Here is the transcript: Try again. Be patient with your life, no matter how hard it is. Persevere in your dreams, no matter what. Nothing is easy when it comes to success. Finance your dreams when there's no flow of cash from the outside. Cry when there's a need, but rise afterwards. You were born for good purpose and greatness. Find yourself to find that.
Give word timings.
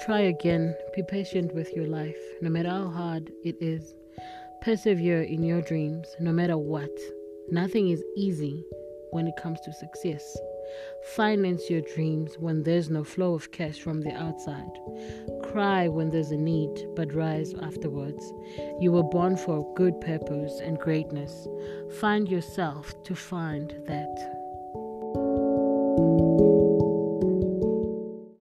Try 0.00 0.20
again. 0.20 0.74
Be 0.94 1.02
patient 1.02 1.54
with 1.54 1.72
your 1.72 1.86
life, 1.86 2.20
no 2.40 2.50
matter 2.50 2.68
how 2.68 2.88
hard 2.88 3.30
it 3.44 3.56
is. 3.60 3.94
Persevere 4.60 5.22
in 5.22 5.42
your 5.42 5.62
dreams, 5.62 6.06
no 6.20 6.32
matter 6.32 6.58
what. 6.58 6.90
Nothing 7.50 7.88
is 7.88 8.02
easy 8.16 8.64
when 9.10 9.26
it 9.26 9.36
comes 9.36 9.60
to 9.60 9.72
success. 9.72 10.36
Finance 11.14 11.70
your 11.70 11.80
dreams 11.94 12.36
when 12.38 12.62
there's 12.62 12.90
no 12.90 13.04
flow 13.04 13.34
of 13.34 13.50
cash 13.52 13.80
from 13.80 14.00
the 14.00 14.12
outside. 14.12 14.72
Cry 15.42 15.88
when 15.88 16.10
there's 16.10 16.32
a 16.32 16.36
need, 16.36 16.86
but 16.94 17.14
rise 17.14 17.54
afterwards. 17.54 18.32
You 18.80 18.92
were 18.92 19.04
born 19.04 19.36
for 19.36 19.72
good 19.74 20.00
purpose 20.00 20.60
and 20.60 20.78
greatness. 20.78 21.48
Find 22.00 22.28
yourself 22.28 22.92
to 23.04 23.14
find 23.14 23.74
that. 23.86 24.36